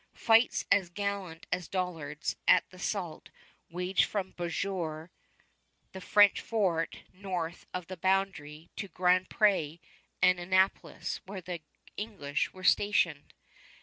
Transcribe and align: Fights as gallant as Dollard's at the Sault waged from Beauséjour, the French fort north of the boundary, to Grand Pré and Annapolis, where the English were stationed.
Fights 0.15 0.65
as 0.71 0.89
gallant 0.89 1.45
as 1.51 1.67
Dollard's 1.67 2.35
at 2.47 2.67
the 2.71 2.79
Sault 2.79 3.29
waged 3.69 4.05
from 4.05 4.33
Beauséjour, 4.33 5.09
the 5.91 6.01
French 6.01 6.41
fort 6.41 7.03
north 7.13 7.67
of 7.71 7.85
the 7.85 7.97
boundary, 7.97 8.71
to 8.77 8.87
Grand 8.87 9.29
Pré 9.29 9.79
and 10.19 10.39
Annapolis, 10.39 11.21
where 11.27 11.39
the 11.39 11.61
English 11.97 12.51
were 12.51 12.63
stationed. 12.63 13.35